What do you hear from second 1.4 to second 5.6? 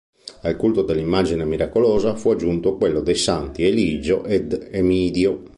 miracolosa fu aggiunto quello dei santi Eligio ed Emidio.